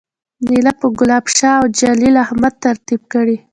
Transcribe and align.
میله 0.47 0.71
به 0.79 0.87
ګلاب 0.99 1.25
شاه 1.37 1.57
اوجلیل 1.61 2.15
احمد 2.25 2.53
ترتیب 2.63 3.01
کړي 3.13 3.37